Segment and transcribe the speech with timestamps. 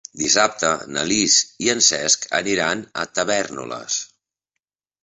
[0.19, 4.05] Dissabte na Lis i en Cesc aniran a Tavèrnoles.